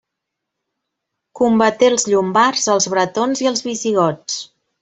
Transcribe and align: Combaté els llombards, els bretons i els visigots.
Combaté 1.41 1.91
els 1.95 2.07
llombards, 2.13 2.65
els 2.77 2.91
bretons 2.97 3.47
i 3.47 3.51
els 3.55 3.65
visigots. 3.71 4.43